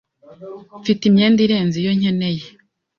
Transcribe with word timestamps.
Mfite 0.79 1.01
imyenda 1.05 1.39
irenze 1.45 1.75
iyo 1.81 1.91
nkeneye. 1.97 2.45